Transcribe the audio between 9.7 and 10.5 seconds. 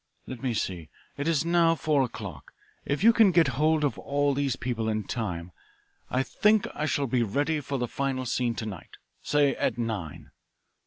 nine.